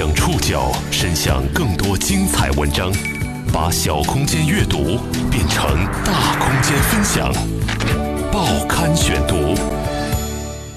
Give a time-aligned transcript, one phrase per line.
[0.00, 2.90] 将触角伸向更多精彩文章，
[3.52, 4.98] 把小空间阅读
[5.30, 7.30] 变成大空间分享。
[8.32, 9.54] 报刊选读，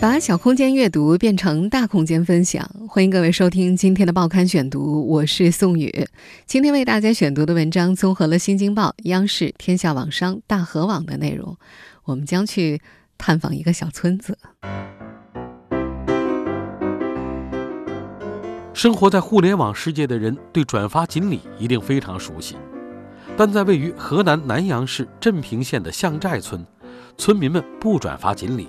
[0.02, 2.70] 把小空间阅读变成大空间分享。
[2.90, 6.06] 欢迎各位收听今天的报刊选读，我是宋宇。
[6.46, 11.56] 今天为大家选读的文章综合了《新京报》、央视、天下网商、大河网的内容。
[12.04, 12.82] 我们将去
[13.18, 14.38] 探访一个小村子。
[18.74, 22.58] 生活在互联网世界的人对转发锦鲤一定非常熟悉，
[23.38, 26.66] 但在位于河南南阳市镇平县的巷寨村，
[27.16, 28.68] 村民们不转发锦鲤，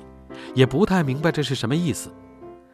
[0.55, 2.11] 也不太明白这是什么意思。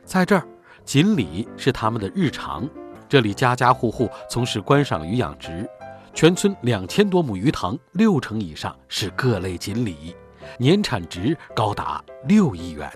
[0.04, 0.44] 在这儿，
[0.84, 2.68] 锦鲤是他们的日常。
[3.08, 5.68] 这里家家户户从事观赏鱼养殖，
[6.12, 10.14] 全村两千多亩鱼塘，六成以上是各类锦鲤，
[10.58, 12.90] 年产值高达六亿元。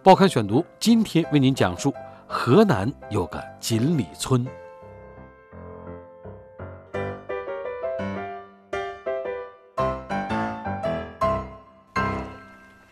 [0.00, 1.92] 报刊选读今天为您讲述。
[2.34, 4.44] 河南有个锦鲤村。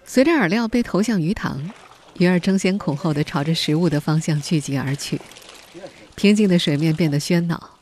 [0.05, 1.59] 随着饵料被投向鱼塘，
[2.19, 5.19] 鱼儿争先恐后的朝着食物的方向聚集而去。
[6.15, 7.79] 平静的水面变得喧闹。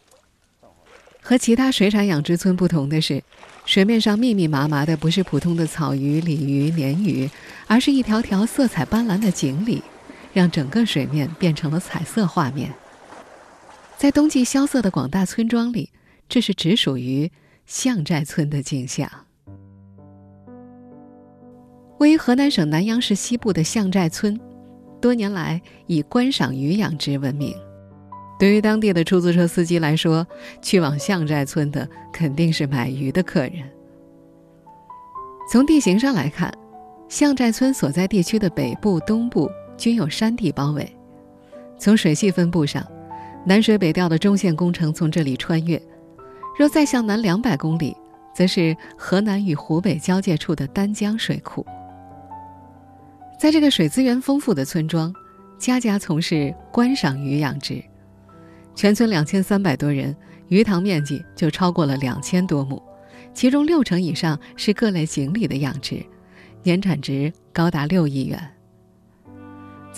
[1.20, 3.20] 和其他水产养殖村不同的是，
[3.67, 7.29] 水面上密密麻麻的不是普通的草鱼、鲤鱼、鲶鱼，
[7.67, 9.83] 而是一条条色彩斑斓的锦鲤。
[10.39, 12.72] 让整个水面变成了彩色画面。
[13.97, 15.91] 在冬季萧瑟的广大村庄里，
[16.28, 17.28] 这是只属于
[17.67, 19.11] 象寨村的景象。
[21.98, 24.39] 位于河南省南阳市西部的象寨村，
[25.00, 27.52] 多年来以观赏鱼养殖闻名。
[28.39, 30.25] 对于当地的出租车司机来说，
[30.62, 33.69] 去往象寨村的肯定是买鱼的客人。
[35.50, 36.52] 从地形上来看，
[37.08, 39.50] 象寨村所在地区的北部、东部。
[39.79, 40.95] 均有山地包围。
[41.79, 42.87] 从水系分布上，
[43.47, 45.81] 南水北调的中线工程从这里穿越。
[46.59, 47.97] 若再向南两百公里，
[48.35, 51.64] 则是河南与湖北交界处的丹江水库。
[53.39, 55.14] 在这个水资源丰富的村庄，
[55.57, 57.81] 家家从事观赏鱼养殖。
[58.75, 60.14] 全村两千三百多人，
[60.48, 62.83] 鱼塘面积就超过了两千多亩，
[63.33, 66.05] 其中六成以上是各类锦鲤的养殖，
[66.64, 68.58] 年产值高达六亿元。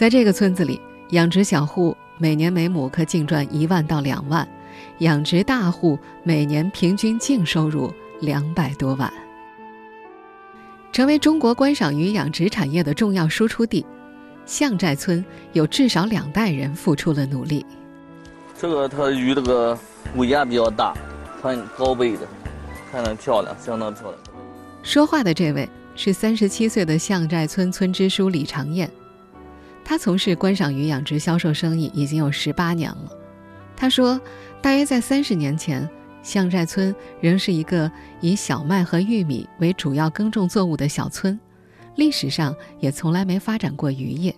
[0.00, 0.80] 在这个村子里，
[1.10, 4.48] 养殖小户每年每亩可净赚一万到两万，
[5.00, 9.12] 养殖大户每年平均净收入两百多万。
[10.90, 13.84] 成为中国观赏鱼养殖产业的重要输出地，
[14.46, 15.22] 象寨村
[15.52, 17.66] 有至少两代人付出了努力。
[18.58, 19.78] 这个它鱼这个
[20.16, 20.94] 尾牙比较大，
[21.42, 22.26] 很高背的，
[22.90, 24.14] 看着漂亮，相当漂亮。
[24.82, 28.90] 说话的这位是三十七岁的象寨村村支书李长燕。
[29.90, 33.10] 他从事观赏鱼养殖销售生意已经有十八年了。
[33.76, 34.20] 他说，
[34.62, 35.90] 大约在三十年前，
[36.22, 37.90] 向寨村仍是一个
[38.20, 41.36] 以小麦和玉米为主要耕种作物的小村，
[41.96, 44.32] 历史上也从来没发展过渔业。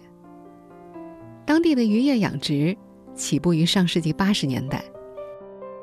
[1.45, 2.75] 当地的渔业养殖
[3.15, 4.83] 起步于上世纪八十年代。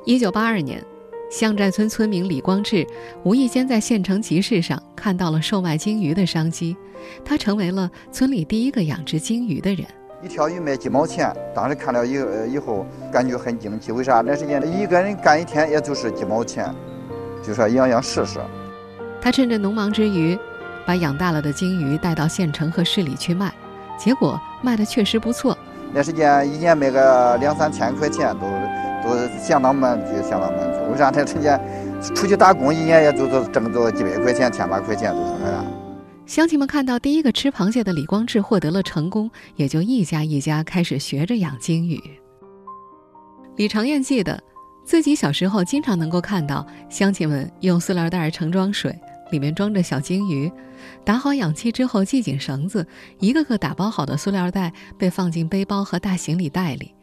[0.04, 0.84] 一九八二年。
[1.30, 2.84] 巷寨村村民李光志
[3.22, 6.76] 无意间在县城集市上看到了售卖金鱼的商机，
[7.24, 9.86] 他成为了村里第一个养殖金鱼的人。
[10.24, 14.22] 一条鱼卖几毛钱，当时看了以以后感觉很惊奇，为啥？
[14.26, 16.68] 那时间一个人干一天也就是几毛钱，
[17.44, 18.40] 就说养养试试。
[19.20, 20.36] 他趁着农忙之余，
[20.84, 23.54] 把养大了的金鱼带到县城和市里去卖，
[23.96, 25.56] 结果卖的确实不错。
[25.92, 28.48] 那时间一年卖个两三千块钱都。
[29.02, 30.92] 都相当满足，相当满足。
[30.92, 31.60] 为啥他人家
[32.14, 35.64] 出去打工，一年也就是挣个几百块钱、千把块钱，都是那样。
[36.26, 42.00] 乡亲们看到第一个吃螃蟹的李光志获得了成功，也就一家一家开始学着养金鱼。
[43.56, 44.40] 李长燕记得，
[44.84, 48.96] 自己小时候经常能够看到乡亲们用塑料袋盛装水，
[49.30, 50.50] 里面装着小金鱼，
[51.04, 52.86] 打好氧气之后系紧绳子，
[53.18, 56.94] 一个个打包好的塑料袋被放进背包和大行李袋里。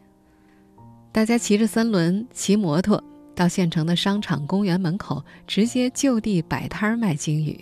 [1.18, 3.02] 大家骑着三轮、骑摩托
[3.34, 7.58] 到县城的商场、公园门口，直接就地摆摊卖金鱼。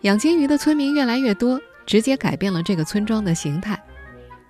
[0.00, 3.78] 养金鱼的村民越来越多，直接改变了这个村庄的形态。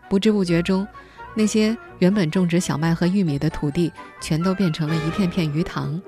[0.08, 0.86] 不知不觉中，
[1.34, 6.00] 那些原本种植小麦和玉米的土地，全都变成了一片片鱼塘，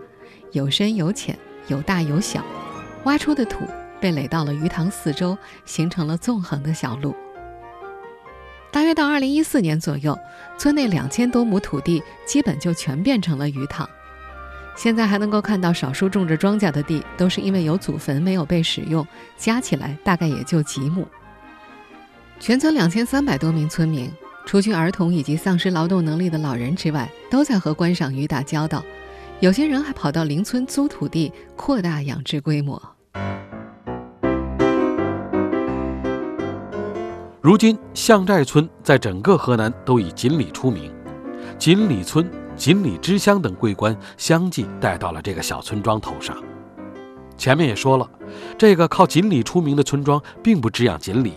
[0.52, 2.44] 有深有浅，有大有小。
[3.06, 3.66] 挖出的土
[4.00, 7.12] 被垒到了鱼塘四周，形成了纵横的小路。
[8.72, 10.18] 大约到二零一四年左右，
[10.56, 13.88] 村内两千多亩土地基本就全变成了鱼塘。
[14.74, 21.06] 现在还能够看到少数种着庄稼的地，都是因为有祖坟没有被使用，加起来大概也就几亩。
[22.40, 24.10] 全村两千三百多名村民
[24.46, 28.82] 除去儿童以及丧失劳动能力的老人之外，都在和观赏鱼打交道。
[29.40, 32.82] 有些人还跑到邻村租土地，扩大养殖规模。
[37.42, 40.94] 如今，项寨村在整个河南都以锦鲤出名，
[41.58, 46.36] 锦鲤村、锦鲤之乡等桂冠相继戴到了这个小村庄头上。
[47.36, 48.08] 前面也说了，
[48.56, 51.32] 这个靠锦鲤出名的村庄并不只养锦鲤，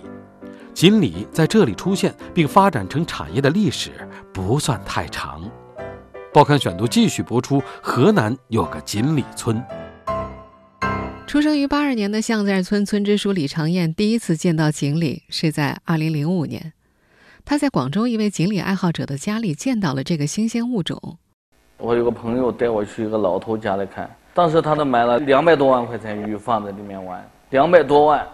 [0.75, 3.89] 锦鲤在这里出现并发展成产业的历史
[4.31, 5.41] 不算太长。
[6.31, 9.59] 报刊选读继续播出，河南有个锦鲤村。
[11.35, 16.71] 出生于八二年的项寨村村支书李长燕第一次见到锦鲤是在二零零五年，
[17.43, 21.17] 他在广州一位锦鲤爱好者的家里见到了这个新鲜物种。
[21.75, 28.25] 我有个朋友带我去一个老头家里看，当时他都买了两百多万块钱鱼放在里面玩，两百多万，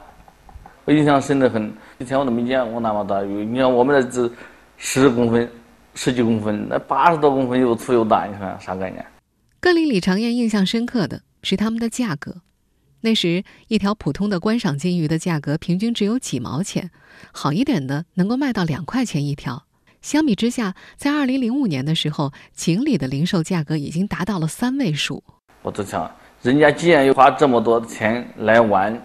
[0.85, 1.73] 我印象深得很。
[1.97, 4.31] 以前我都没见过那么大鱼，你看我们那只
[4.77, 5.49] 十公分、
[5.95, 9.03] 十几公分，那八十多公分又粗又大，你看啥概念？
[9.59, 12.43] 更令李长燕印象深刻的是他们的价格。
[13.01, 16.91] 那时，一条普通的观赏金鱼的价格平均只有几毛钱，
[17.31, 19.65] 好一点的能够卖到两块钱一条。
[20.01, 25.23] 相比之下，在二零零五年的时候，锦鲤的零售价格已经达到了三位数。
[25.63, 26.11] 我就想，
[26.41, 28.99] 人家既然要花这么多钱来玩，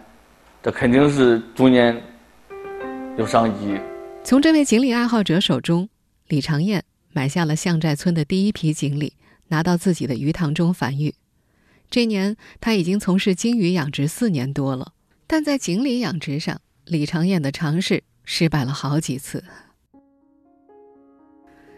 [0.63, 2.01] 这肯定是中间
[3.19, 3.79] 有商机。
[4.25, 5.89] 从这位锦鲤爱好者手中，
[6.29, 9.15] 李长燕买下了象寨村的第一批锦鲤，
[9.49, 11.15] 拿到自己的鱼塘中繁育。
[11.89, 14.93] 这年，他已经从事金鱼养殖四年多了，
[15.27, 19.43] 但在锦鲤养殖上，李长燕的尝试失败了好几次。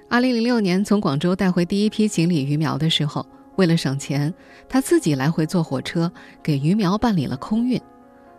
[0.08, 3.26] 二零零六年从广州带回第一批锦鲤鱼苗的时候，
[3.56, 4.32] 为了省钱，
[4.68, 6.10] 他自己来回坐火车
[6.42, 7.78] 给鱼苗办理了空运，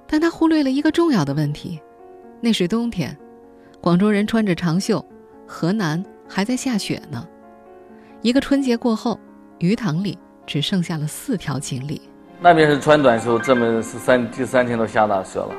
[0.07, 1.79] 但他忽略了一个重要的问题：
[2.41, 3.15] 那是冬天，
[3.79, 5.05] 广州人穿着长袖，
[5.47, 7.27] 河南还在下雪呢。
[8.23, 9.19] 一个春节过后，
[9.59, 10.17] 鱼塘里。
[10.49, 12.01] 只剩下了四条锦鲤。
[12.41, 15.51] 那边是穿短袖，这边是三第三天都下大雪了。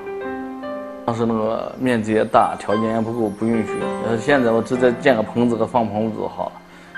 [1.06, 3.72] 当时那个面积也大，条件也不够，不允许。
[4.04, 6.52] 要是现在我直接建个棚子和放棚子好了，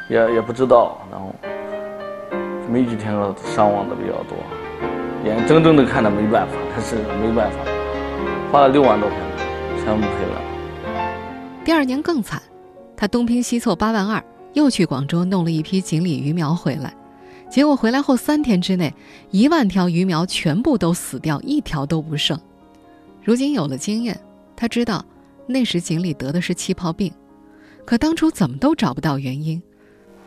[0.08, 0.96] 也也不知道。
[1.10, 1.34] 然后
[2.66, 4.38] 没几天了，伤亡的比较多，
[5.26, 7.58] 眼睁睁的看着没办法，但是没办法，
[8.50, 10.40] 花了六万多块钱，全部赔了。
[11.62, 12.40] 第二年更惨，
[12.96, 14.24] 他东拼西凑八万二，
[14.54, 16.90] 又去广州弄了一批锦鲤鱼苗回来。
[17.52, 18.94] 结果回来后三天之内，
[19.30, 22.40] 一万条鱼苗全部都死掉，一条都不剩。
[23.22, 24.18] 如今有了经验，
[24.56, 25.04] 他知道
[25.46, 27.12] 那时锦鲤得的是气泡病，
[27.84, 29.62] 可当初怎么都找不到原因。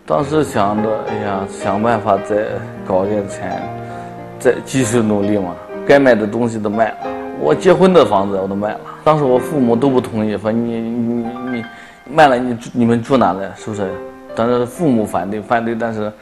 [0.05, 2.45] 当时想着，哎呀，想办法再
[2.85, 3.59] 搞点钱，
[4.37, 5.55] 再继续努力嘛。
[5.83, 6.97] 该卖的东西都卖了，
[7.41, 8.81] 我结婚的房子我都卖了。
[9.03, 11.65] 当时我父母都不同意，说你你你
[12.07, 13.51] 卖了，你你们住哪呢？
[13.55, 13.91] 是不是？
[14.35, 16.13] 当时父母反对，反对，但是。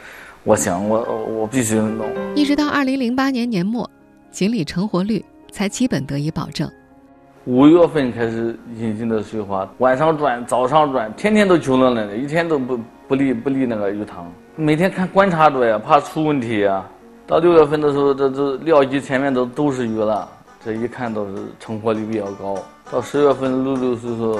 [0.46, 2.06] 我想，我我必须弄。
[2.34, 3.88] 一直到二零零八年年末，
[4.30, 6.70] 锦鲤成活率才基本得以保证。
[7.46, 16.84] 五月份开始引进的水花，晚上转，早上转，天天都求冷的，一天都不不离不离那个鱼塘，每天看观察着呀，怕出问题呀。
[17.26, 20.28] 到六月份的时候，这这料机前面都都是鱼了，
[20.62, 22.54] 这一看都是成活率比较高。
[22.92, 24.38] 到十月份，陆陆续续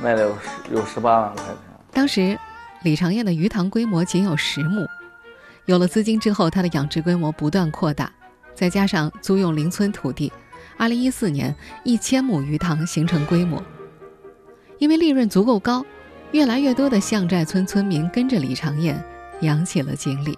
[0.00, 1.54] 卖了有十有十八万块钱。
[1.92, 2.38] 当时，
[2.84, 4.86] 李长燕的鱼塘规模仅有十亩。
[5.66, 8.12] 有了资金之后，他的养殖规模不断扩大，
[8.54, 10.30] 再加上租用邻村土地，
[10.76, 11.54] 二零一四年
[11.84, 13.62] 一千亩鱼塘形成规模。
[14.78, 15.84] 因为利润足够高，
[16.32, 19.02] 越来越多的项寨村村民跟着李长燕
[19.40, 20.36] 养起了锦鲤。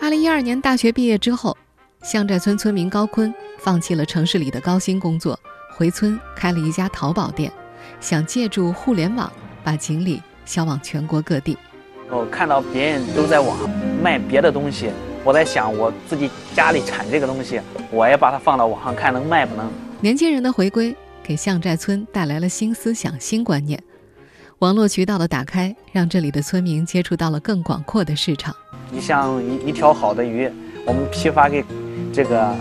[0.00, 1.56] 二零一二年大学毕业之后，
[2.02, 5.36] 项寨村村民高坤放弃了城市里的高薪工作，
[5.74, 7.50] 回村开了一家淘宝店，
[7.98, 9.32] 想借助互联网
[9.64, 11.58] 把锦鲤销往全国各地。
[12.10, 13.68] 我看到别人都在网上
[14.02, 14.90] 卖别的东西，
[15.24, 17.60] 我在想我自己家里产这个东西，
[17.90, 19.70] 我也把它放到网上看能卖不能。
[20.00, 23.82] 年轻人的回归给巷寨村带来了新思想、新观念，
[24.60, 28.54] 网络渠道的打开让这里的村民接触到了更广阔的市场。
[28.90, 30.48] 你像一一条好的鱼，
[30.86, 31.64] 我们批发给
[32.12, 32.54] 这个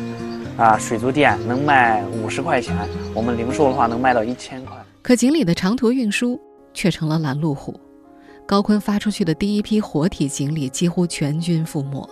[0.58, 2.76] 啊水族店能卖五十块钱，
[3.14, 4.76] 我们零售的话能卖到一千块。
[5.04, 6.40] 可锦鲤的长途运输
[6.74, 7.80] 却成了拦路虎。
[8.48, 12.08] 高坤发出去的第一批活体锦鲤几乎全军覆没。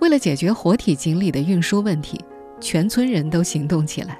[0.00, 2.22] 为了解决活体锦鲤的运输问题，
[2.60, 4.18] 全村人都行动起来。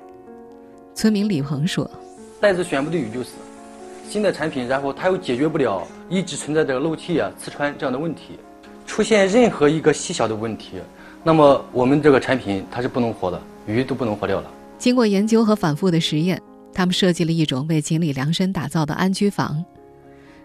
[0.94, 1.90] 村民李鹏说
[2.40, 3.30] ：“袋子选不对鱼就是
[4.08, 8.38] 新的产品，然后它又解决不了一直存在着漏气啊、刺穿这样的问题。
[8.86, 10.76] 出现任何一个细小的问题，
[11.22, 16.40] 那么我们这个产品它是不能活的，鱼都不能活掉了。”经过研究和反复的实验，
[16.72, 19.62] 他们设计了一种为锦鲤量身打造的安居房。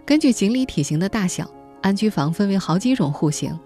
[0.07, 1.45] 根据锦鲤体型的大小，
[1.81, 3.59] 安居房分为好几种户型。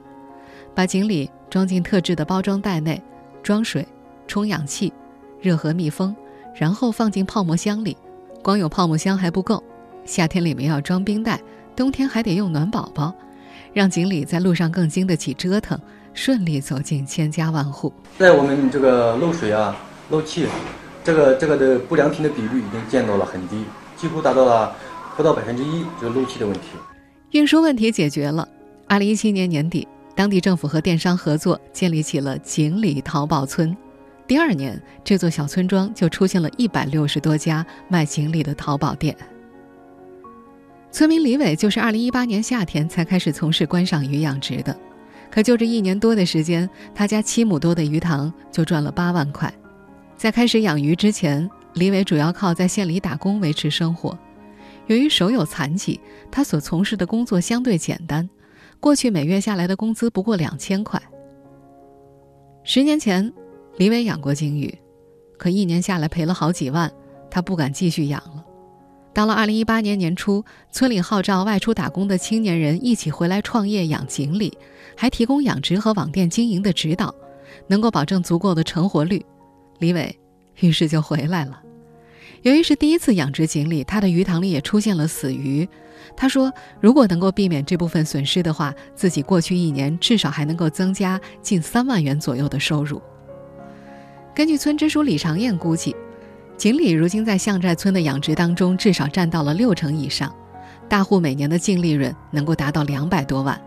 [0.73, 2.99] 把锦鲤装进特制的包装袋内，
[3.43, 3.87] 装水、
[4.25, 4.91] 充氧气、
[5.39, 6.15] 热和密封，
[6.55, 7.95] 然后放进泡沫箱里。
[8.41, 9.63] 光有泡沫箱还不够，
[10.03, 11.39] 夏天里面要装冰袋，
[11.75, 13.13] 冬天还得用暖宝宝，
[13.71, 15.79] 让锦鲤在路上更经得起折腾，
[16.15, 17.93] 顺利走进千家万户。
[18.17, 19.77] 在我们这个漏水啊、
[20.09, 20.47] 漏气，
[21.03, 23.63] 这个这个的不良品的比率已经降到了很低，
[23.95, 24.75] 几乎达到了
[25.15, 26.61] 不到百分之一，这个漏气的问题。
[27.31, 28.47] 运输问题解决了。
[28.87, 29.87] 二零一七年年底。
[30.13, 33.75] 当地政府和电商合作，建立起了锦鲤淘宝村。
[34.27, 39.15] 第二年，这座小村庄就出现了一百六十多家卖锦鲤的淘宝店。
[40.91, 44.77] 村民李伟就是二零一八年夏天才开始从事观赏鱼养殖的，
[45.31, 49.51] 可就这一年多的时间，他家七亩多的鱼塘就赚了八万块。
[50.17, 54.15] 在开始养鱼之前，李伟主要靠在县里打工维持生活。
[54.91, 55.97] 由于手有残疾，
[56.29, 58.29] 他所从事的工作相对简单。
[58.77, 61.01] 过去每月下来的工资不过两千块。
[62.65, 63.31] 十年前，
[63.77, 64.77] 李伟养过鲸鱼，
[65.37, 66.91] 可一年下来赔了好几万，
[67.29, 68.43] 他不敢继续养了。
[69.13, 70.43] 到了二零一八年年初，
[70.73, 74.51] 村里号召外出打工的青年人一起回来创业养锦鲤，
[74.97, 77.15] 还提供养殖和网店经营的指导，
[77.65, 79.25] 能够保证足够的成活率。
[79.79, 80.13] 李伟
[80.59, 81.63] 于是就回来了。
[82.43, 85.67] 由于是第一次养殖锦鲤，他的鱼塘里也出现了死鱼。
[86.17, 92.99] 他说：“如果能够避免这部分损失的话，自己过去一年至少还能够增加近三万元左右的收入。”
[94.33, 95.95] 根据村支书李长燕估计，
[96.57, 100.33] 锦鲤如今在象寨村的养殖当中至少占到了六成以上，
[100.89, 103.61] 大户每年的净利润能够达到两百多万，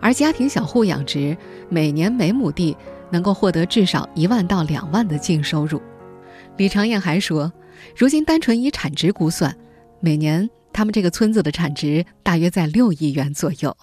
[0.00, 1.36] 而家庭小户养殖
[1.68, 2.74] 每年每亩地
[3.10, 5.82] 能够获得至少一万到两万的净收入。
[6.56, 7.52] 李长燕还说，
[7.96, 9.56] 如今单纯以产值估算，
[10.00, 10.48] 每年。
[10.72, 13.74] 他们这个村子的产值大约在六亿元左右。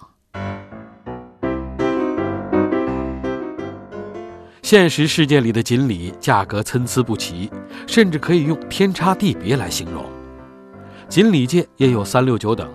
[4.62, 7.50] 现实世界里的锦鲤价格参差不齐，
[7.88, 10.04] 甚至可以用天差地别来形容。
[11.08, 12.70] 锦鲤界也有三六九等，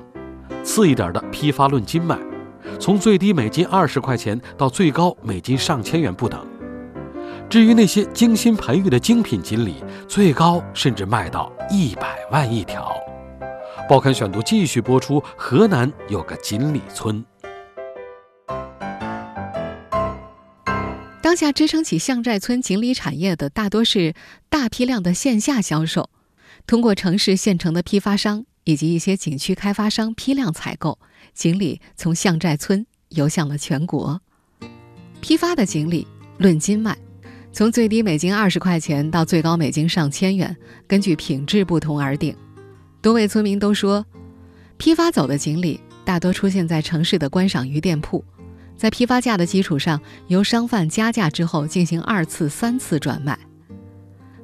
[0.66, 2.20] 次一点的批发论斤卖，
[2.78, 6.46] 从最低每斤二十块钱到最高每斤上千元不等。
[7.50, 12.96] 至于那些精心培育的精品锦鲤，最高甚至卖到一百万一条。
[13.90, 15.20] 报刊选读继续播出。
[15.36, 17.26] 河南有个锦鲤村，
[21.24, 24.14] 当下支撑起象寨村锦鲤产业的，大多是
[24.48, 26.12] 大批量的线下销售，
[26.68, 31.00] 通过城市县城的批发商以及一些景区开发商批量采购，
[31.34, 34.22] 锦鲤从象寨村游向了全国。
[35.20, 36.06] 批发的锦鲤
[36.38, 36.96] 论斤卖，
[37.52, 40.56] 从最低每斤二十块钱到最高每斤上千元，
[40.88, 42.34] 根据品质不同而定。
[43.02, 44.06] 多位村民都说，
[44.78, 48.24] 批发走的锦鲤大多出现在城市的观赏鱼店铺，
[48.78, 53.38] 在批发价的基础上，由商贩加价之后进行二次、三次转卖。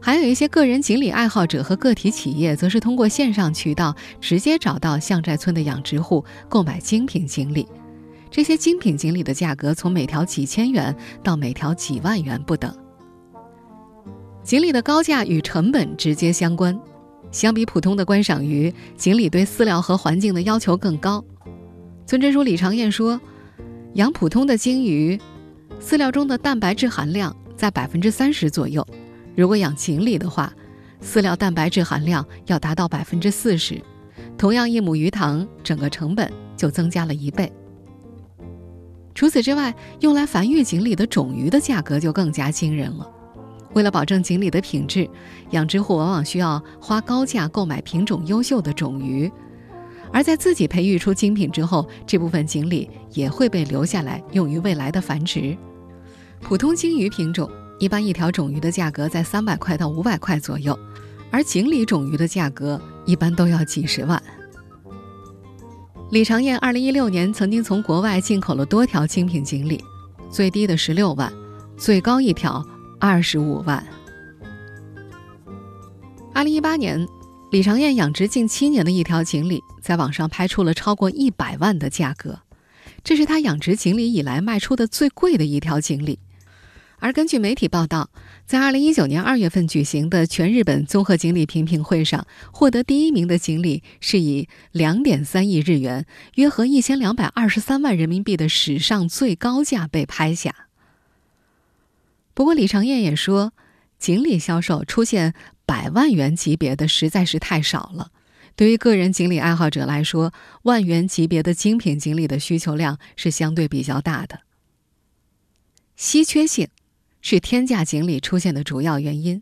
[0.01, 7.67] 还有一些个人锦鲤爱好者和个体企业，则是通过线上渠道直接找到象寨村的养殖户购买精品锦鲤。
[8.29, 10.93] 这些精品锦鲤的价格从每条几千元
[11.23, 12.75] 到每条几万元不等。
[14.45, 16.79] 锦鲤的高价与成本直接相关。
[17.31, 21.25] 相比普通的观赏鱼，锦鲤对饲料和环境的要求更高。
[22.05, 23.19] 村支书李长燕说
[23.95, 25.19] ：“养普通的鲸鱼，
[25.81, 28.83] 饲料中的蛋白质含量在百分之三十左右；
[29.35, 30.53] 如果养锦鲤的话，
[31.01, 33.81] 饲料蛋白质含量要达到百分之四十。
[34.37, 37.51] 同样一亩鱼塘，整个成本就增加了一倍。
[39.15, 43.11] 除此之外，用来繁育锦鲤的种鱼的价格就更加惊人了。”
[43.75, 45.07] 为了保证锦鲤的品质，
[45.51, 49.29] 养殖户往往需要花高价购买品种优秀的种鱼，
[50.13, 55.55] 而在自己培育出精品之后，这部分锦鲤也会被留下来用于未来的繁殖。
[56.39, 60.77] 普通鲸鱼品种一般一条种鱼的价格在三百块到五百块左右，
[61.29, 64.21] 而锦鲤种鱼的价格一般都要几十万。
[66.11, 69.83] 李长燕二零一六年曾经从国外进口了多条精品锦鲤，
[70.29, 71.29] 最低的十六万，
[71.75, 72.65] 最高一条。
[73.07, 73.85] 二十五万。
[76.33, 77.07] 二零一八年，
[77.51, 82.39] 李长燕养殖近七年的一条锦鲤，在网上拍出了超过一百万的价格，
[83.03, 86.17] 这是他养殖锦鲤以来卖出的最贵的一条锦鲤。
[86.97, 88.09] 而根据媒体报道，
[88.47, 96.07] 在二零一九年二月份举行的全日本综合锦鲤评评会上，获得第一名的锦鲤是以两点三亿日元
[96.37, 100.64] （约合一千两百二十三万人民币）的史上最高价被拍下。
[102.35, 103.53] 不过，李长燕也说，
[103.97, 105.33] 锦鲤销售出现
[105.65, 108.11] 百万元级别的实在是太少了。
[108.57, 114.41] 对于个人锦鲤爱好者来说，万元级别的精品锦鲤的需求量是相对比较大的。
[115.95, 116.67] 稀缺性
[117.21, 119.41] 是天价锦鲤出现的主要原因。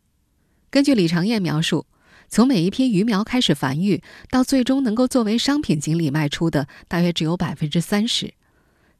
[0.69, 1.87] 根据李长燕描述，
[2.29, 8.35] 从每一批鱼苗开始繁育到最终能够作为商品锦鲤卖出的，大约只有百分之三十。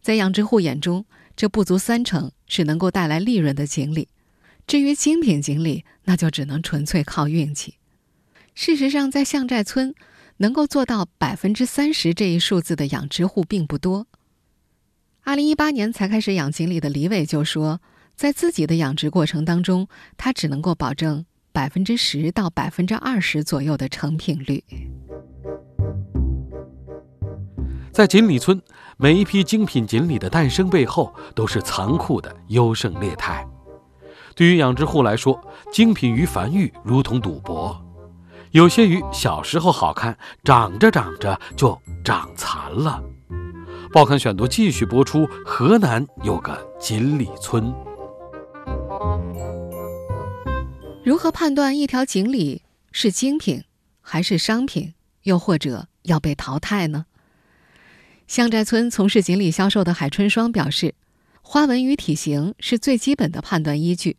[0.02, 1.06] 在养殖户眼中，
[1.36, 4.08] 这不足三成是能够带来利润的锦鲤。
[4.66, 7.76] 至于精品锦鲤，那就只能纯粹靠运气。
[8.56, 9.94] 事实上，在象寨村，
[10.38, 14.08] 能够做到百分之三十这一数字的养殖户并不多。
[15.24, 17.82] 二零一八年才开始养锦鲤的李伟就说，
[18.16, 19.88] 在自己的养殖过程当中，
[20.18, 24.64] 他只能够保证百分之十到百分之二十左右的成品率。
[27.92, 28.62] 在锦鲤村，
[28.98, 33.46] 每一批精品锦鲤的诞生背后，都是残酷的优胜劣汰。
[34.36, 35.40] 对于养殖户来说，
[35.72, 37.80] 精品鱼繁育如同赌博。
[38.52, 43.02] 有些鱼小时候好看，长着长着就长残了。
[43.92, 45.28] 报刊选读继续播出。
[45.46, 47.74] 河南有个锦鲤村，
[51.04, 53.64] 如何判断一条锦鲤是精品
[54.02, 57.06] 还是商品，又或者要被淘汰呢？
[58.34, 60.96] 向寨村从事锦鲤销售的海春双表示，
[61.44, 64.18] 花纹与体型是最基本的判断依据。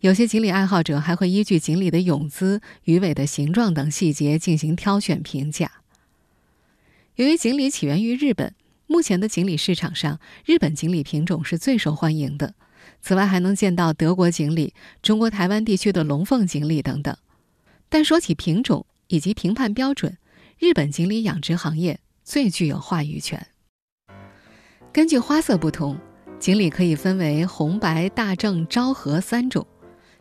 [0.00, 5.70] 有些锦鲤爱好者还会依据锦鲤的泳姿、鱼尾的形状等细节进行挑选评价。
[7.14, 8.52] 由于锦鲤起源于日本，
[8.88, 12.56] 目前的锦鲤市场上，日本锦鲤品种是最受欢迎的。
[13.00, 17.16] 此外，还能见到德国锦鲤、中国台湾地区的龙凤锦鲤等等。
[17.88, 20.18] 但说起品种以及评判标准，
[20.58, 23.46] 日本锦鲤养殖行业最具有话语权。
[24.92, 25.96] 根据花色不同，
[26.40, 29.64] 锦鲤可以分为红、白、大正、昭和三种。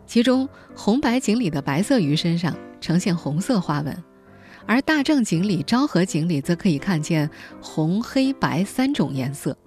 [0.06, 4.04] 其中，红白锦鲤的白色鱼身上呈现红色花纹，
[4.68, 7.28] 而大正锦鲤、昭和锦鲤则可以看见
[7.60, 9.58] 红、黑白三种颜色。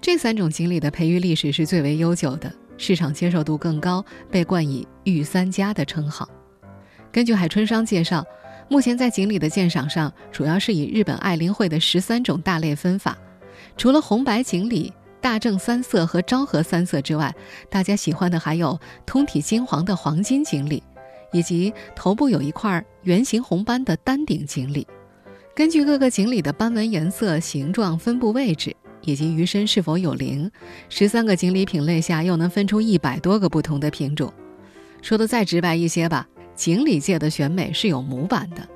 [0.00, 6.28] 这三种锦鲤的培育历史是最为悠久的，市场接受度更高，被冠以“御三家”的称号。
[7.12, 8.24] 根据海春商介绍，
[8.68, 13.16] 目前在锦鲤的鉴赏上，主要是以日本爱林会的十三种大类分法，
[13.76, 14.92] 除了红白锦鲤。
[15.18, 17.34] 大正三色和昭和三色之外，
[17.68, 20.80] 大家喜欢的还有通体金黄的黄金锦鲤，
[21.32, 24.86] 以及头部有一块圆形红斑的丹顶锦鲤。
[25.52, 30.48] 根据各个锦鲤的斑纹颜色、形状、分布位置以及鱼身是否有鳞，
[30.88, 34.32] 十三个锦鲤品类下又能分出一百多个不同的品种。
[35.02, 38.66] 说的再直白一些吧，锦鲤界的选美是有模板的，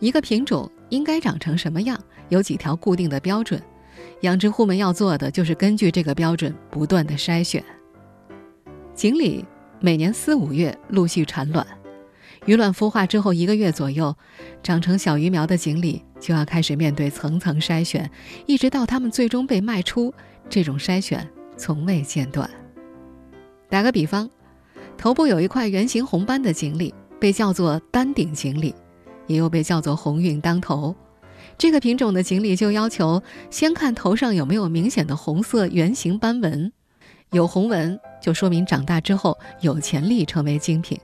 [0.00, 1.98] 一个品种应该长成什么样，
[2.28, 3.62] 有几条固定的标准。
[4.22, 7.64] 养殖户们要做的就是根据这个标准不断的筛选。
[8.92, 9.44] 锦鲤
[9.80, 11.64] 每年四五月陆续产卵，
[12.46, 14.14] 鱼卵孵化之后一个月左右，
[14.60, 18.10] 长成小鱼苗的锦鲤就要开始面对层层筛选，
[18.46, 20.12] 一直到它们最终被卖出，
[20.48, 22.50] 这种筛选从未间断。
[23.68, 24.28] 打个比方，
[24.96, 28.74] 头部有一块圆形红斑的锦鲤被叫做丹顶锦鲤，
[29.26, 30.94] 也又被叫做鸿运当头。
[31.56, 36.72] 这个品种的锦鲤就要求先看头上有没有明显的红色圆形斑纹，
[37.30, 40.98] 有红纹就说明长大之后有潜力成为精品，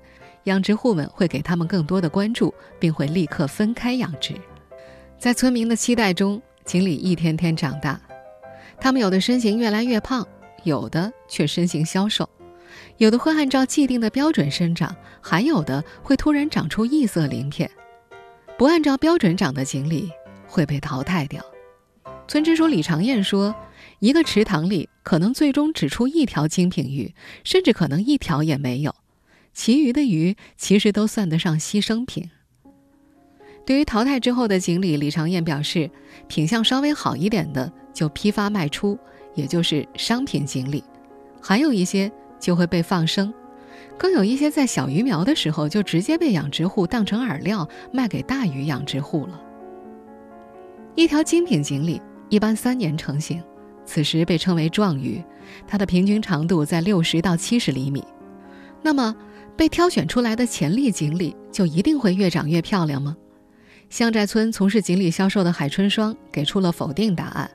[0.44, 4.34] 养殖户们会给他们更多的关注，并会立刻分开养殖。
[5.18, 8.00] 在村民的期待中，锦鲤一天天长大，
[8.78, 10.26] 它们有的身形越来越胖，
[10.62, 12.28] 有的却身形消瘦，
[12.98, 17.70] 有的会按照既定的标准生长，还有的会突然长出异色鳞片。
[18.56, 20.10] 不按照标准长的锦鲤。
[20.46, 21.44] 会被淘汰掉。
[22.28, 23.52] 村支书李长燕说
[23.98, 28.94] ：“一个池塘里可能最终只出一条精品鱼，甚至可能一条也没有，
[29.52, 32.30] 其余的鱼其实都算得上牺牲品。”
[33.66, 35.90] 对于淘汰之后的锦鲤，李长燕表示，
[36.28, 38.96] 品相稍微好一点的就批发卖出，
[39.34, 40.84] 也就是商品锦鲤；
[41.42, 42.12] 还有一些
[42.44, 43.32] 就会被放生，
[43.96, 49.40] 更有一些在小鱼苗的时候就直接被养殖户当成饵料卖给大鱼养殖户了。
[50.94, 53.42] 一条精品锦鲤一般三年成型，
[53.86, 55.24] 此时被称为壮鱼，
[55.66, 58.04] 它的平均长度在六十到七十厘米。
[58.82, 59.16] 那么，
[59.56, 63.16] 被挑选出来的潜力锦鲤就一定会越长越漂亮吗？
[63.88, 67.50] 香寨村从事锦鲤销售的海春霜给出了否定答案。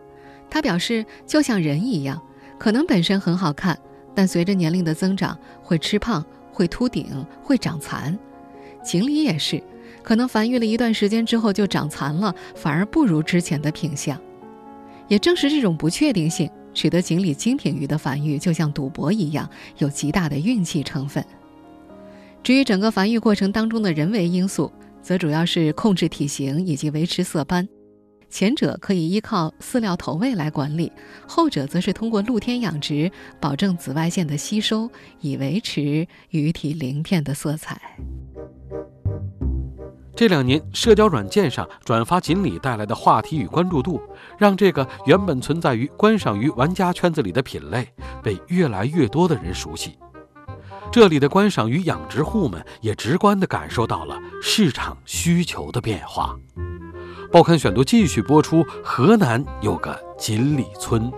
[0.49, 2.19] 他表示，就像人一样，
[2.58, 3.78] 可能本身很好看，
[4.19, 8.19] 但随着年龄的增长，会吃胖、会秃顶、会长残。
[8.84, 9.63] 锦鲤也是。
[10.03, 14.19] 可能繁育了一段时间之后就长残了，反而不如之前的品相。
[15.08, 21.23] 也正是这种不确定性，使得锦鲤精品鱼的繁育就像赌博一样，有极大的运气成分。
[22.43, 24.69] 至于整个繁育过程当中的人为因素，
[25.01, 27.65] 则主要是控制体型以及维持色斑。
[28.30, 30.92] 前者可以依靠饲料投喂来管理，
[31.28, 34.89] 后者则是通过露天养殖，保证紫外线的吸收，
[35.20, 37.80] 以维持鱼体鳞片的色彩。
[40.15, 44.02] 这两年，社交软件上转发锦鲤带来的话题与关注度，
[44.38, 47.88] 让这个原本存在于观赏鱼玩家圈子里的品类，
[48.22, 49.98] 被越来越多的人熟悉。
[50.92, 56.38] 这里的观赏鱼养殖户们也直观地感受到了市场需求的变化。
[57.32, 58.65] 报刊选读继续播出。
[58.84, 61.12] 河南有个锦鲤村，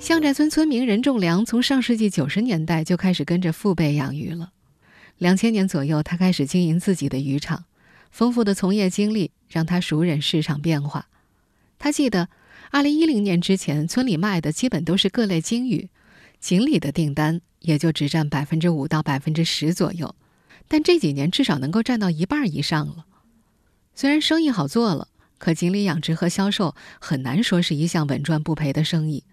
[0.00, 4.50] 象寨村村民任仲良从上世纪九十年代就开始跟着父辈养鱼了。
[5.18, 7.66] 两千年左右，他开始经营自己的渔场，
[8.10, 11.06] 丰富的从业经历让他熟稔市场变化。
[11.78, 12.28] 他记得，
[12.72, 15.88] 二零一零年之前，村里卖的基本都是各类鲸鱼，
[16.40, 20.12] 锦鲤的订单也就只占百分之五到百分之十左右。
[20.68, 23.06] 但这几年至少能够占到一半以上了。
[23.94, 29.24] 虽然生意好做了，可锦鲤养殖和销售很难说是一项稳赚不赔的生意，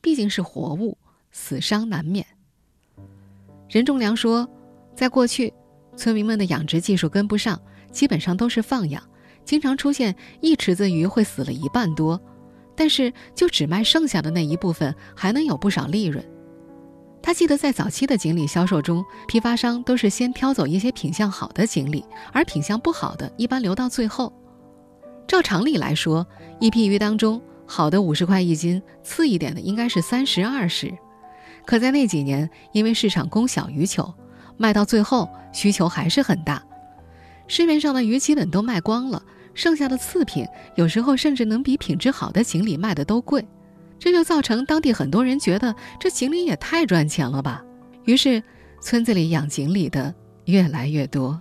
[0.00, 0.96] 毕竟是活物，
[1.30, 2.24] 死伤难免。
[3.68, 4.48] 任仲良说。
[4.96, 5.54] 在过去，
[5.96, 7.62] 村民们的养殖技术跟不上，
[7.92, 9.00] 基本上都是放养，
[9.44, 12.20] 经常出现一池子鱼会死了一半多，
[12.74, 16.28] 但是就只卖剩下的那一部分，还能有不少利润。
[17.28, 24.32] 他记得在早期的锦鲤销售中，批发商都是先挑走一些品相好的锦鲤，而品相不好的一般留到最后。
[25.26, 26.26] 照常理来说，
[26.58, 30.90] 一批鱼当中，好的五十块一斤，次一点的应该是三十二十，
[31.66, 34.10] 可在那几年，因为市场供小于求。
[34.56, 36.62] 卖到最后，需求还是很大，
[37.46, 43.46] 市面上的鱼基本都卖光了，剩下的次品有时候甚至能比品质好的锦鲤卖的都贵，
[43.98, 47.64] 这就造成当地很多人觉得这锦鲤也太赚钱了吧。
[48.04, 48.42] 于是，
[48.80, 51.40] 村子里养锦鲤的越来越多。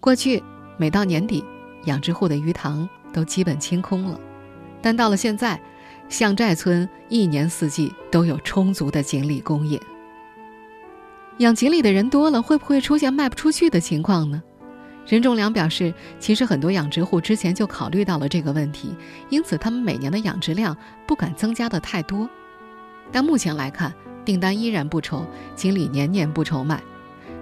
[0.00, 0.42] 过去
[0.76, 1.44] 每到年底，
[1.84, 4.18] 养殖户的鱼塘都基本清空了，
[4.80, 5.60] 但到了现在，
[6.08, 9.78] 向寨村一年四季都有充足的锦鲤供应。
[11.38, 14.42] 养锦鲤的人多了，会不会出现卖不出去的情况呢？
[15.08, 18.94] 任仲良表示，其实很多养殖户之前就考虑到了这个问题，
[19.30, 22.28] 因此他们每年的养殖量不敢增加的太多。
[23.10, 23.92] 但目前来看，
[24.24, 26.82] 订单依然不愁，锦鲤年年不愁卖，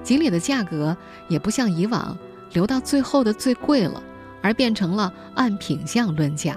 [0.03, 0.97] 锦鲤的价格
[1.29, 2.17] 也不像以往
[2.53, 4.03] 留到最后的最贵了，
[4.41, 6.57] 而变成了按品相论价。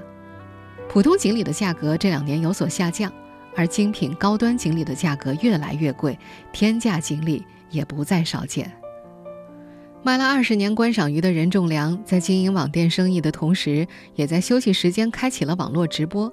[0.88, 3.12] 普通锦鲤的价格这两年有所下降。
[3.56, 6.18] 而精品高端锦鲤的价格越来越贵，
[6.54, 8.79] 天价锦鲤也不再少见。
[10.02, 13.86] 卖了二十年观赏鱼的任仲良，在经营网店生意的同时，
[14.16, 16.32] 也在休息时间开启了网络直播，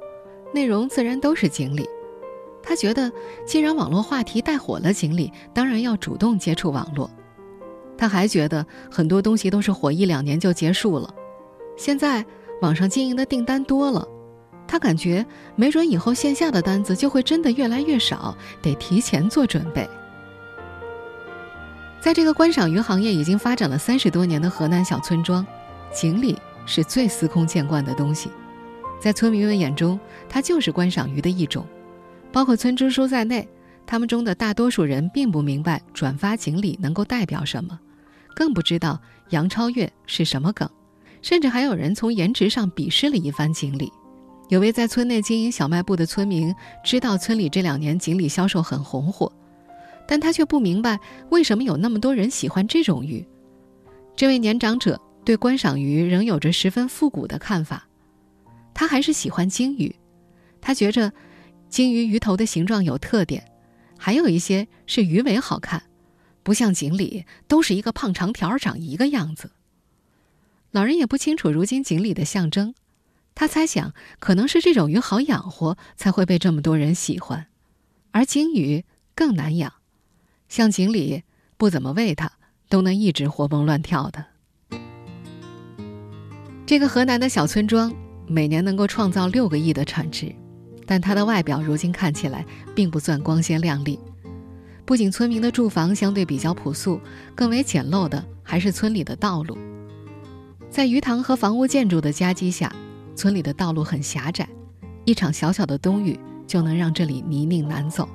[0.55, 1.85] 内容自然都是锦鲤。
[2.63, 3.11] 他觉得，
[3.45, 7.11] 既然网络话题带火了锦鲤，当然要主动接触网络。
[7.99, 11.13] 他还觉得，很多东西都是火一两年就结束了，
[11.77, 12.25] 现在
[12.63, 14.07] 网上经营的订单多了。
[14.69, 15.27] 他感觉，
[15.57, 19.89] 没准以后线下的单子就会真的越来越少，得提前做准备。
[22.07, 25.45] 在这个观赏鱼行业已经发展了三十多年的河南小村庄，
[25.93, 28.31] 锦鲤是最司空见惯的东西，
[29.01, 31.67] 在村民们眼中，它就是观赏鱼的一种。
[32.31, 33.49] 包括村支书在内，
[33.85, 37.77] 他们中的大多数人并不明白转发锦鲤能够代表什么，
[38.37, 40.71] 更不知道杨超越是什么梗，
[41.23, 43.93] 甚至还有人从颜值上鄙视了一番锦鲤。
[44.49, 49.33] 有位在村内经营小卖部的村民知道村里这两年锦鲤销售很红火，
[50.07, 50.99] 但他却不明白
[51.31, 53.27] 为什么有那么多人喜欢这种鱼。
[54.15, 57.87] 这位年长者对观赏鱼仍有着十分复古的看法，
[58.73, 59.95] 他还是喜欢鲸鱼。
[60.61, 61.13] 他觉着
[61.69, 63.45] 鲸鱼鱼头的形状有特点，
[63.99, 65.83] 还有一些是鱼尾好看，
[66.43, 69.51] 不像锦鲤都是一个胖长条长一个样子。
[70.71, 72.75] 老人也不清楚如今锦鲤的象征。
[73.35, 77.47] 他猜想，可能是这种鱼好养活，才会被这么多人喜欢，
[78.11, 79.75] 而鲸鱼更难养，
[80.49, 81.23] 像锦鲤
[81.57, 82.33] 不怎么喂它，
[82.69, 84.25] 都能一直活蹦乱跳的。
[86.65, 87.95] 这个河南的小村庄
[88.27, 90.35] 每年能够创造六个亿的产值，
[90.85, 93.99] 但它的外表如今看起来并不算光鲜亮丽。
[94.85, 97.01] 不仅村民的住房相对比较朴素，
[97.35, 99.57] 更为简陋的还是村里的道路，
[100.71, 102.73] 在鱼塘和房屋建筑的夹击下。
[103.17, 104.47] 村里的道路很狭窄，
[105.07, 108.07] 一场小小的冬雨就能让这里泥泞难走。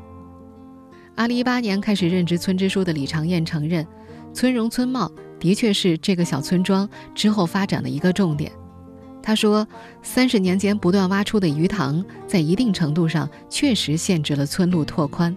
[1.16, 3.86] 二零一八年开始任职村支书的李长燕承认，
[4.34, 8.52] 村容村貌的确是这个小村庄之后发展的一个重点。
[9.22, 9.68] 他说，
[10.02, 15.36] 三十年间不断挖出的鱼塘，在一定程度上确实限制了村路拓宽。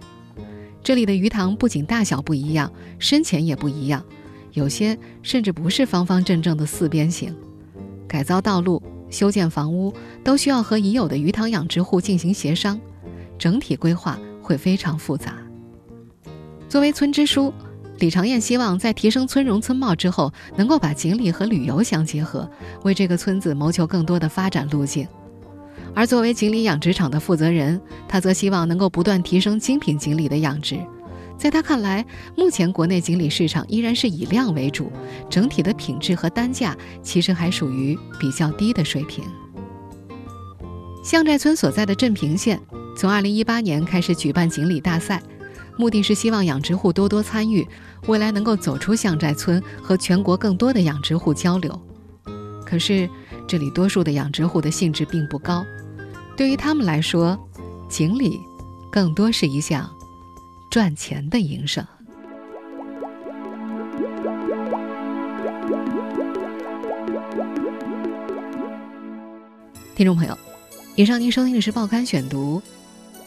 [0.83, 4.03] 这里的鱼塘不仅大小不一样，深浅也不一样，
[4.53, 7.35] 有些甚至不是方方正正的四边形。
[8.09, 12.81] 改造道路、修建房屋都需要和已有的鱼塘养殖户进行协商，
[13.39, 15.37] 整体规划会非常复杂。
[16.75, 17.55] 作为村支书。
[18.01, 22.51] 李长燕希望在提升村容村貌之后，能够把锦里和旅游相结合，
[22.83, 25.07] 为这个村子谋求更多的发展路径。
[25.95, 30.77] 而作为锦鲤养殖场的负责人，他则希望能够不断提升精品锦鲤的养殖。
[31.39, 32.05] 在他看来，
[32.37, 34.91] 目前国内锦鲤市场依然是以量为主，
[35.31, 39.23] 整体的品质和单价其实还属于比较低的水平。
[41.05, 42.61] 象寨村所在的镇平县，
[42.97, 45.23] 从2018年开始举办锦鲤大赛。
[45.77, 47.67] 目的是希望养殖户多多参与，
[48.07, 51.81] 未来能够走出象寨村，和全国更多的养殖户交流。
[52.65, 53.09] 可是，
[53.47, 55.65] 这里多数的养殖户的兴致并不高，
[56.37, 57.39] 对于他们来说，
[57.89, 58.39] 锦鲤
[58.91, 59.91] 更多是一项
[60.71, 61.85] 赚钱的营生。
[69.97, 70.37] 听众朋友，
[70.97, 72.63] 以上您收听的是《报刊选读》，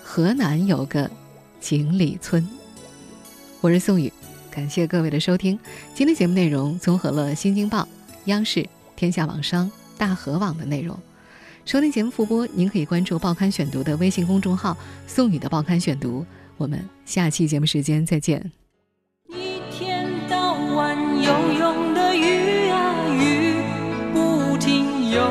[0.04, 1.10] 河南有个。
[1.60, 2.48] 锦里村，
[3.62, 4.12] 我是宋宇，
[4.50, 5.60] 感谢各位的收听。
[5.94, 7.82] 今天节目内容综合了《新京报》、
[8.26, 8.66] 央视、
[8.96, 10.98] 天下网商、大河网的内容。
[11.66, 16.26] 收听节目复播，您可以关注《报刊选读》的微信公众号“宋宇的报刊选读”。
[16.58, 18.52] 我们下期节目时间再见。
[19.28, 23.56] 一天到晚游泳的鱼啊鱼
[24.14, 25.28] 不停游，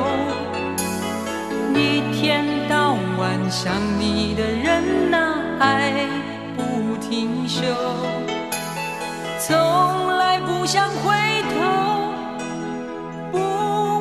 [1.74, 6.08] 一天到晚想你的人呐爱
[6.56, 6.86] 不。
[7.08, 7.62] 停休，
[9.38, 11.14] 从来不想回
[11.54, 11.54] 头，
[13.30, 13.38] 不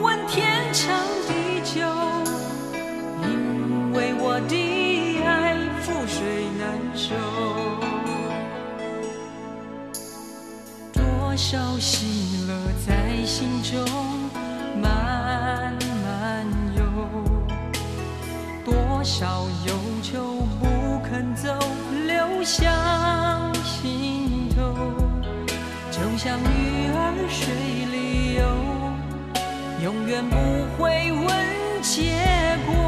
[0.02, 1.86] 问天长地久，
[3.22, 6.64] 因为我的爱覆水难
[6.96, 7.14] 收。
[10.92, 13.78] 多少喜乐在心中
[14.82, 16.44] 慢慢
[16.76, 16.82] 游，
[18.66, 20.35] 多少忧愁。
[22.46, 24.72] 向心头，
[25.90, 27.52] 就像鱼儿水
[27.92, 28.46] 里游，
[29.84, 30.38] 永远不
[30.78, 31.28] 会问
[31.82, 32.14] 结
[32.68, 32.85] 果。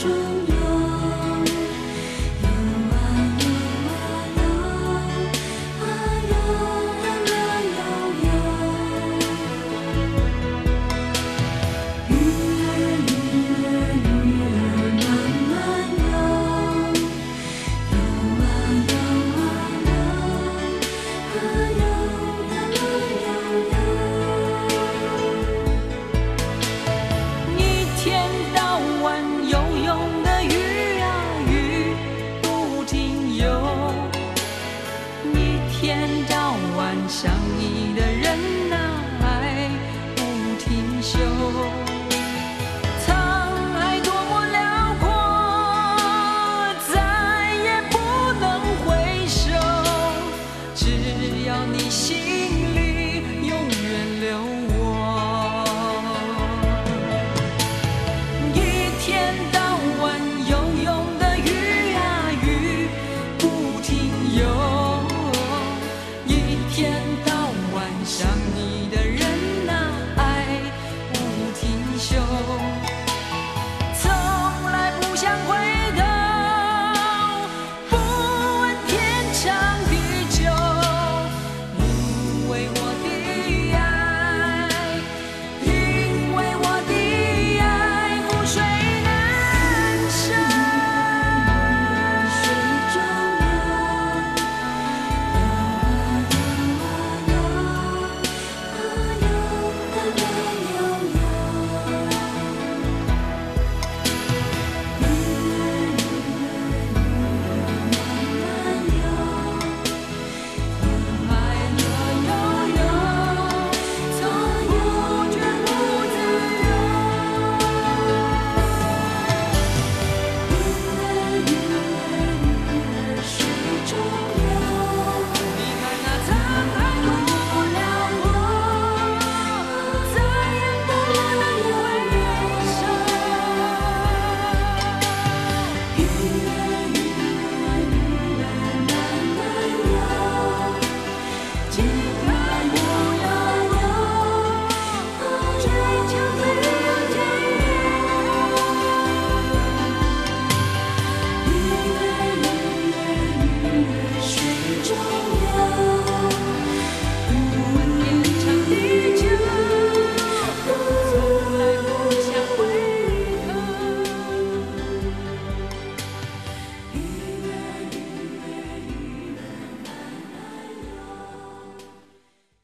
[0.00, 0.47] 中